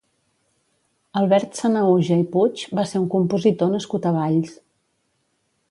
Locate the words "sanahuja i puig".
1.59-2.65